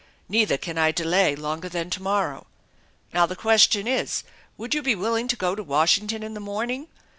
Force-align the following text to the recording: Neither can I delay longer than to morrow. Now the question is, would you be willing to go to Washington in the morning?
Neither 0.27 0.57
can 0.57 0.79
I 0.79 0.91
delay 0.91 1.35
longer 1.35 1.69
than 1.69 1.91
to 1.91 2.01
morrow. 2.01 2.47
Now 3.13 3.27
the 3.27 3.35
question 3.35 3.85
is, 3.85 4.23
would 4.57 4.73
you 4.73 4.81
be 4.81 4.95
willing 4.95 5.27
to 5.27 5.35
go 5.35 5.53
to 5.53 5.61
Washington 5.61 6.23
in 6.23 6.33
the 6.33 6.39
morning? 6.39 6.87